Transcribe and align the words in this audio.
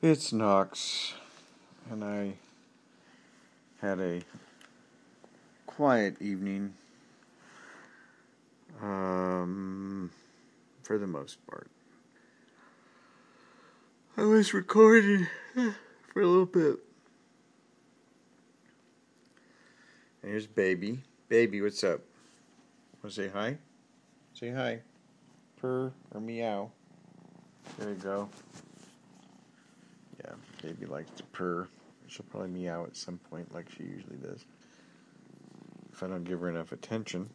It's 0.00 0.32
Knox, 0.32 1.14
and 1.90 2.04
I 2.04 2.34
had 3.80 3.98
a 3.98 4.20
quiet 5.66 6.22
evening 6.22 6.74
um, 8.80 10.12
for 10.84 10.98
the 10.98 11.08
most 11.08 11.44
part. 11.48 11.68
I 14.16 14.22
was 14.22 14.54
recording 14.54 15.26
for 16.12 16.22
a 16.22 16.26
little 16.28 16.46
bit. 16.46 16.76
And 20.22 20.30
here's 20.30 20.46
Baby. 20.46 21.00
Baby, 21.28 21.60
what's 21.60 21.82
up? 21.82 22.02
Want 23.02 23.16
to 23.16 23.22
say 23.22 23.28
hi? 23.34 23.58
Say 24.32 24.50
hi. 24.52 24.78
Purr 25.60 25.92
or 26.14 26.20
meow. 26.20 26.70
There 27.80 27.88
you 27.88 27.96
go. 27.96 28.28
Yeah, 30.28 30.34
Baby 30.62 30.86
likes 30.86 31.10
to 31.16 31.22
purr. 31.24 31.68
She'll 32.06 32.26
probably 32.30 32.50
meow 32.50 32.84
at 32.84 32.96
some 32.96 33.18
point, 33.30 33.54
like 33.54 33.70
she 33.70 33.84
usually 33.84 34.16
does. 34.16 34.44
If 35.92 36.02
I 36.02 36.06
don't 36.06 36.24
give 36.24 36.40
her 36.40 36.48
enough 36.48 36.72
attention. 36.72 37.28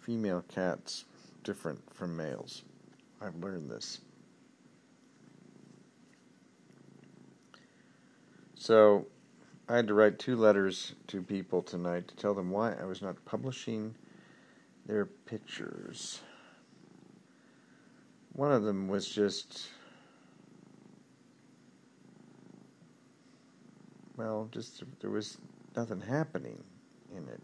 Female 0.00 0.44
cats 0.48 1.04
different 1.44 1.80
from 1.94 2.16
males. 2.16 2.62
I've 3.20 3.36
learned 3.36 3.70
this. 3.70 4.00
So, 8.54 9.06
I 9.68 9.76
had 9.76 9.88
to 9.88 9.94
write 9.94 10.18
two 10.18 10.36
letters 10.36 10.94
to 11.08 11.22
people 11.22 11.62
tonight 11.62 12.08
to 12.08 12.16
tell 12.16 12.34
them 12.34 12.50
why 12.50 12.74
I 12.74 12.84
was 12.84 13.02
not 13.02 13.24
publishing 13.24 13.94
their 14.86 15.06
pictures. 15.06 16.20
One 18.34 18.52
of 18.52 18.62
them 18.62 18.88
was 18.88 19.08
just, 19.08 19.68
well, 24.16 24.48
just 24.52 24.82
there 25.00 25.10
was 25.10 25.38
nothing 25.76 26.00
happening 26.00 26.62
in 27.16 27.28
it. 27.28 27.40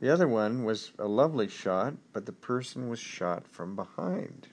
The 0.00 0.12
other 0.12 0.28
one 0.28 0.64
was 0.64 0.92
a 0.98 1.08
lovely 1.08 1.48
shot, 1.48 1.94
but 2.12 2.24
the 2.24 2.32
person 2.32 2.88
was 2.88 3.00
shot 3.00 3.46
from 3.48 3.74
behind. 3.74 4.46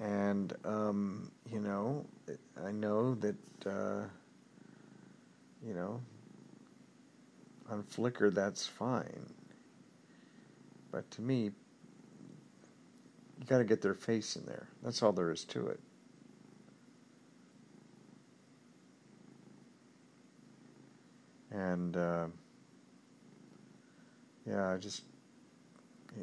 And, 0.00 0.52
um, 0.64 1.30
you 1.50 1.60
know, 1.60 2.06
I 2.64 2.72
know 2.72 3.14
that, 3.16 3.36
uh, 3.66 4.04
you 5.64 5.74
know, 5.74 6.00
on 7.70 7.82
Flickr 7.82 8.32
that's 8.32 8.66
fine. 8.66 9.26
But 10.90 11.10
to 11.12 11.22
me, 11.22 11.50
you 13.38 13.46
got 13.46 13.58
to 13.58 13.64
get 13.64 13.82
their 13.82 13.94
face 13.94 14.36
in 14.36 14.46
there. 14.46 14.68
That's 14.82 15.02
all 15.02 15.12
there 15.12 15.30
is 15.30 15.44
to 15.46 15.66
it. 15.66 15.80
And, 21.54 21.96
uh, 21.96 22.26
yeah, 24.46 24.76
just 24.78 25.04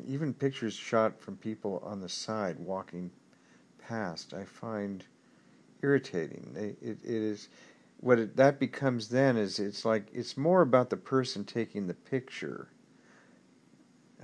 even 0.08 0.34
pictures 0.34 0.74
shot 0.74 1.20
from 1.20 1.38
people 1.38 1.82
on 1.86 2.02
the 2.02 2.10
side 2.10 2.60
walking 2.60 3.12
past, 3.80 4.34
I 4.34 4.44
find 4.44 5.04
irritating. 5.82 6.54
It, 6.56 6.78
it, 6.82 6.98
it 7.04 7.22
is 7.22 7.50
what 8.00 8.20
it, 8.20 8.36
that 8.36 8.60
becomes 8.60 9.10
then 9.10 9.38
is 9.38 9.60
it's 9.60 9.86
like 9.86 10.08
it's 10.14 10.38
more 10.38 10.62
about 10.62 10.90
the 10.90 10.98
person 10.98 11.46
taking 11.46 11.88
the 11.88 11.94
picture, 11.94 12.70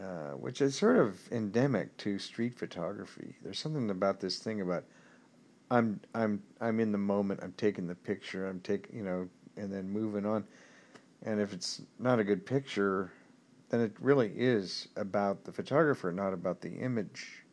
uh, 0.01 0.31
which 0.31 0.61
is 0.61 0.75
sort 0.75 0.97
of 0.97 1.19
endemic 1.31 1.95
to 1.97 2.19
street 2.19 2.57
photography. 2.57 3.35
There's 3.43 3.59
something 3.59 3.89
about 3.89 4.19
this 4.19 4.39
thing 4.39 4.61
about 4.61 4.83
I'm 5.69 5.99
I'm 6.13 6.41
I'm 6.61 6.79
in 6.79 6.91
the 6.91 6.97
moment. 6.97 7.41
I'm 7.43 7.53
taking 7.57 7.87
the 7.87 7.95
picture. 7.95 8.47
I'm 8.47 8.61
taking 8.61 8.95
you 8.95 9.03
know, 9.03 9.29
and 9.55 9.71
then 9.71 9.89
moving 9.89 10.25
on. 10.25 10.45
And 11.23 11.39
if 11.39 11.53
it's 11.53 11.81
not 11.99 12.19
a 12.19 12.23
good 12.23 12.45
picture, 12.45 13.11
then 13.69 13.81
it 13.81 13.93
really 13.99 14.31
is 14.35 14.87
about 14.95 15.43
the 15.43 15.51
photographer, 15.51 16.11
not 16.11 16.33
about 16.33 16.61
the 16.61 16.75
image. 16.75 17.43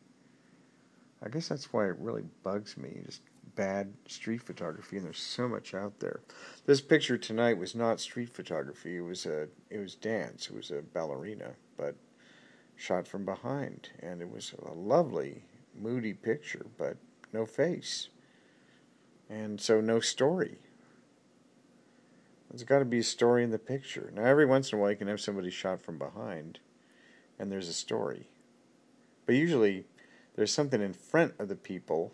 I 1.21 1.29
guess 1.29 1.47
that's 1.47 1.73
why 1.73 1.87
it 1.87 1.97
really 1.97 2.23
bugs 2.43 2.77
me, 2.77 3.01
just 3.05 3.21
bad 3.55 3.93
street 4.07 4.41
photography, 4.43 4.97
and 4.97 5.05
there's 5.05 5.17
so 5.19 5.47
much 5.47 5.73
out 5.73 5.99
there. 5.99 6.21
This 6.65 6.81
picture 6.81 7.17
tonight 7.17 7.57
was 7.57 7.73
not 7.73 7.99
street 7.99 8.29
photography; 8.29 8.97
it 8.97 9.01
was 9.01 9.25
a 9.25 9.47
it 9.69 9.79
was 9.79 9.95
dance. 9.95 10.49
It 10.49 10.55
was 10.55 10.71
a 10.71 10.81
ballerina, 10.81 11.53
but 11.77 11.95
shot 12.75 13.07
from 13.07 13.25
behind, 13.25 13.89
and 13.99 14.21
it 14.21 14.29
was 14.29 14.53
a 14.59 14.73
lovely, 14.73 15.43
moody 15.73 16.13
picture, 16.13 16.65
but 16.77 16.97
no 17.33 17.45
face, 17.45 18.09
and 19.29 19.59
so 19.59 19.81
no 19.81 19.99
story. 19.99 20.57
There's 22.55 22.63
got 22.63 22.79
to 22.79 22.85
be 22.85 22.99
a 22.99 23.03
story 23.03 23.43
in 23.43 23.51
the 23.51 23.59
picture. 23.59 24.13
Now, 24.15 24.23
every 24.23 24.45
once 24.45 24.71
in 24.71 24.77
a 24.77 24.81
while, 24.81 24.89
you 24.89 24.95
can 24.95 25.09
have 25.09 25.19
somebody 25.19 25.49
shot 25.49 25.81
from 25.81 25.97
behind, 25.97 26.59
and 27.37 27.51
there's 27.51 27.67
a 27.67 27.73
story. 27.73 28.29
But 29.25 29.35
usually, 29.35 29.83
there's 30.37 30.53
something 30.53 30.81
in 30.81 30.93
front 30.93 31.33
of 31.37 31.49
the 31.49 31.57
people 31.57 32.13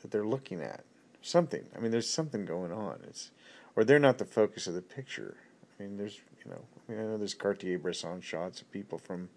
that 0.00 0.10
they're 0.10 0.24
looking 0.24 0.62
at. 0.62 0.82
Something. 1.20 1.66
I 1.76 1.80
mean, 1.80 1.90
there's 1.90 2.08
something 2.08 2.46
going 2.46 2.72
on. 2.72 3.00
It's, 3.06 3.32
or 3.76 3.84
they're 3.84 3.98
not 3.98 4.16
the 4.16 4.24
focus 4.24 4.66
of 4.66 4.72
the 4.72 4.80
picture. 4.80 5.36
I 5.78 5.82
mean, 5.82 5.98
there's, 5.98 6.22
you 6.42 6.50
know, 6.50 6.62
I 6.88 6.92
mean, 6.92 7.00
I 7.02 7.04
know 7.04 7.18
there's 7.18 7.34
Cartier-Bresson 7.34 8.22
shots 8.22 8.62
of 8.62 8.70
people 8.70 8.96
from, 8.96 9.28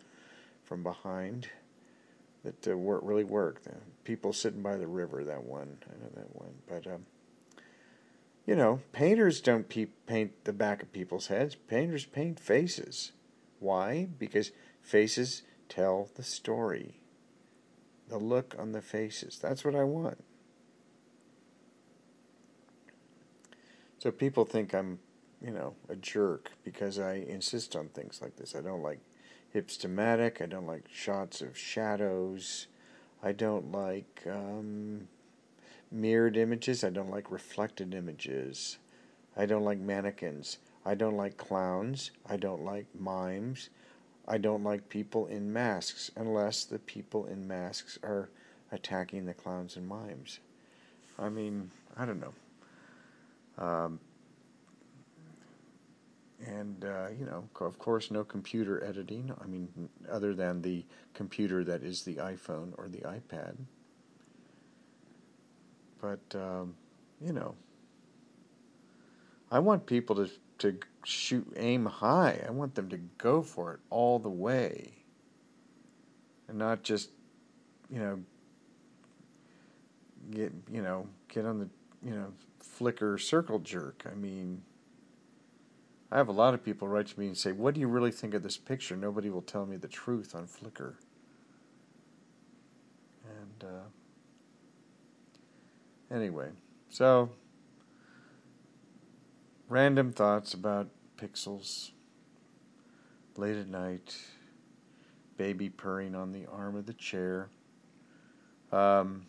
from 0.63 0.83
behind 0.83 1.49
that 2.45 2.65
uh, 2.65 2.77
work 2.77 3.01
really 3.03 3.25
work. 3.25 3.61
The 3.63 3.73
people 4.05 4.31
sitting 4.31 4.61
by 4.61 4.77
the 4.77 4.87
river. 4.87 5.25
That 5.25 5.43
one. 5.43 5.79
I 5.85 6.01
know 6.01 6.11
that 6.15 6.33
one. 6.33 6.53
But 6.69 6.87
um, 6.87 7.05
you 8.47 8.55
know, 8.55 8.79
painters 8.93 9.41
don't 9.41 9.67
pe- 9.67 9.89
paint 10.07 10.45
the 10.45 10.53
back 10.53 10.81
of 10.81 10.93
people's 10.93 11.27
heads. 11.27 11.53
Painters 11.53 12.05
paint 12.05 12.39
faces. 12.39 13.11
Why? 13.59 14.07
Because 14.17 14.51
faces 14.81 15.43
tell 15.67 16.09
the 16.15 16.23
story. 16.23 17.01
The 18.07 18.17
look 18.17 18.55
on 18.57 18.71
the 18.71 18.81
faces. 18.81 19.37
That's 19.37 19.65
what 19.65 19.75
I 19.75 19.83
want. 19.83 20.23
So 23.99 24.11
people 24.11 24.45
think 24.45 24.73
I'm, 24.73 24.99
you 25.41 25.51
know, 25.51 25.75
a 25.89 25.97
jerk 25.97 26.51
because 26.63 26.97
I 26.97 27.15
insist 27.15 27.75
on 27.75 27.89
things 27.89 28.21
like 28.21 28.37
this. 28.37 28.55
I 28.55 28.61
don't 28.61 28.81
like 28.81 29.01
Hipstamatic. 29.53 30.41
I 30.41 30.45
don't 30.45 30.67
like 30.67 30.85
shots 30.89 31.41
of 31.41 31.57
shadows. 31.57 32.67
I 33.21 33.33
don't 33.33 33.73
like 33.73 34.23
um, 34.25 35.09
mirrored 35.91 36.37
images. 36.37 36.83
I 36.83 36.89
don't 36.89 37.09
like 37.09 37.31
reflected 37.31 37.93
images. 37.93 38.77
I 39.35 39.45
don't 39.45 39.63
like 39.63 39.79
mannequins. 39.79 40.57
I 40.85 40.95
don't 40.95 41.17
like 41.17 41.37
clowns. 41.37 42.11
I 42.25 42.37
don't 42.37 42.63
like 42.63 42.87
mimes. 42.97 43.69
I 44.27 44.37
don't 44.37 44.63
like 44.63 44.89
people 44.89 45.27
in 45.27 45.53
masks 45.53 46.11
unless 46.15 46.65
the 46.65 46.79
people 46.79 47.25
in 47.25 47.47
masks 47.47 47.97
are 48.03 48.29
attacking 48.71 49.25
the 49.25 49.33
clowns 49.33 49.77
and 49.77 49.87
mimes. 49.87 50.39
I 51.17 51.29
mean, 51.29 51.71
I 51.95 52.05
don't 52.05 52.19
know. 52.19 52.33
Um, 53.57 53.99
and, 56.45 56.85
uh, 56.85 57.07
you 57.17 57.25
know, 57.25 57.49
of 57.61 57.79
course, 57.79 58.11
no 58.11 58.23
computer 58.23 58.83
editing. 58.83 59.31
I 59.41 59.47
mean, 59.47 59.89
other 60.09 60.35
than 60.35 60.61
the 60.61 60.85
computer 61.13 61.63
that 61.63 61.83
is 61.83 62.03
the 62.03 62.15
iPhone 62.15 62.73
or 62.77 62.87
the 62.87 62.99
iPad. 62.99 63.55
But 66.01 66.19
um, 66.35 66.75
you 67.21 67.33
know, 67.33 67.55
I 69.51 69.59
want 69.59 69.85
people 69.85 70.15
to 70.15 70.29
to 70.59 70.77
shoot 71.05 71.51
aim 71.55 71.85
high. 71.85 72.43
I 72.47 72.51
want 72.51 72.75
them 72.75 72.89
to 72.89 72.97
go 73.17 73.41
for 73.41 73.73
it 73.73 73.79
all 73.89 74.19
the 74.19 74.29
way, 74.29 74.91
and 76.47 76.57
not 76.57 76.83
just 76.83 77.09
you 77.89 77.99
know 77.99 78.19
get 80.31 80.51
you 80.71 80.81
know 80.81 81.07
get 81.27 81.45
on 81.45 81.59
the 81.59 81.69
you 82.03 82.15
know 82.15 82.33
Flickr 82.61 83.19
circle 83.19 83.59
jerk. 83.59 84.05
I 84.09 84.15
mean. 84.15 84.61
I 86.09 86.15
have 86.15 86.29
a 86.29 86.31
lot 86.31 86.53
of 86.53 86.63
people 86.63 86.87
write 86.87 87.07
to 87.07 87.19
me 87.19 87.27
and 87.27 87.37
say, 87.37 87.51
What 87.51 87.73
do 87.73 87.81
you 87.81 87.87
really 87.89 88.11
think 88.11 88.33
of 88.33 88.41
this 88.41 88.55
picture? 88.55 88.95
Nobody 88.95 89.29
will 89.29 89.41
tell 89.41 89.65
me 89.65 89.75
the 89.75 89.89
truth 89.89 90.35
on 90.35 90.47
Flickr. 90.47 90.93
And 93.25 93.69
uh, 93.69 93.83
Anyway, 96.09 96.49
so 96.89 97.29
random 99.67 100.11
thoughts 100.11 100.53
about 100.53 100.87
pixels 101.17 101.91
late 103.35 103.57
at 103.57 103.67
night, 103.67 104.15
baby 105.35 105.69
purring 105.69 106.15
on 106.15 106.31
the 106.31 106.45
arm 106.45 106.75
of 106.75 106.85
the 106.85 106.93
chair. 106.93 107.49
Um, 108.71 109.27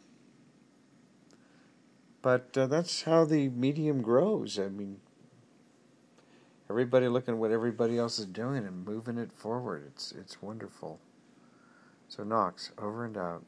but 2.22 2.56
uh, 2.56 2.66
that's 2.66 3.02
how 3.02 3.24
the 3.24 3.48
medium 3.48 4.02
grows. 4.02 4.58
I 4.58 4.68
mean, 4.68 5.00
everybody 6.70 7.08
looking 7.08 7.34
at 7.34 7.40
what 7.40 7.50
everybody 7.50 7.98
else 7.98 8.18
is 8.18 8.26
doing 8.26 8.64
and 8.64 8.84
moving 8.84 9.18
it 9.18 9.32
forward. 9.32 9.84
It's 9.88 10.12
it's 10.12 10.42
wonderful. 10.42 11.00
So 12.08 12.24
Knox, 12.24 12.72
over 12.78 13.04
and 13.04 13.16
out. 13.16 13.44